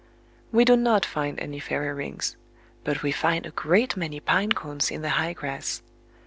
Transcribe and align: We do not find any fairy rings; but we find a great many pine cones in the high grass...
We 0.51 0.65
do 0.65 0.75
not 0.75 1.05
find 1.05 1.39
any 1.39 1.59
fairy 1.59 1.93
rings; 1.93 2.35
but 2.83 3.03
we 3.03 3.11
find 3.11 3.45
a 3.45 3.51
great 3.51 3.95
many 3.95 4.19
pine 4.19 4.51
cones 4.51 4.89
in 4.89 5.03
the 5.03 5.09
high 5.09 5.33
grass... 5.33 5.83